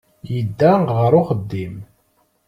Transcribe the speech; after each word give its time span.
Yedda 0.33 0.73
ɣer 0.97 1.11
uxeddim. 1.19 1.75